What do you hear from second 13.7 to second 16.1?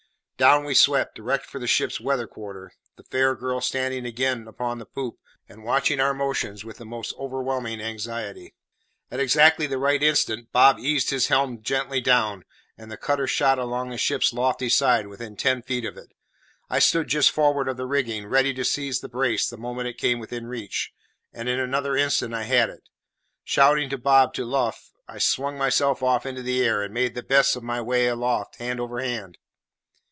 the ship's lofty side within ten feet of